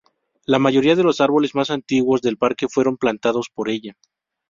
[0.47, 3.97] La mayoría de los árboles más antiguos del parque fueron plantados por ella.